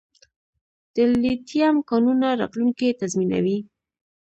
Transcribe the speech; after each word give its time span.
د 0.93 0.95
لیتیم 1.21 1.75
کانونه 1.89 2.27
راتلونکی 2.39 2.97
تضمینوي 3.01 3.57